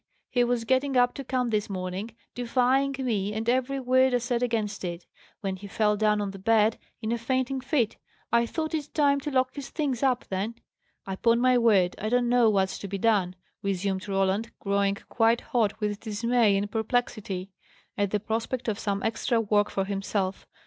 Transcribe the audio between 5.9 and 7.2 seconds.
down on the bed in a